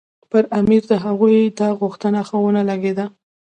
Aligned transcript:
پر 0.31 0.43
امیر 0.59 0.83
د 0.91 0.93
هغوی 1.05 1.37
دا 1.59 1.69
غوښتنه 1.81 2.19
ښه 2.27 2.35
ونه 2.43 2.61
لګېده. 2.69 3.05